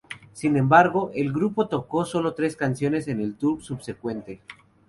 Sin 0.33 0.57
embargo, 0.57 1.11
el 1.13 1.31
grupo 1.31 1.67
tocó 1.67 2.05
sólo 2.05 2.33
tres 2.33 2.55
canciones 2.55 3.07
en 3.07 3.21
el 3.21 3.35
tour 3.35 3.61
subsecuente. 3.61 4.41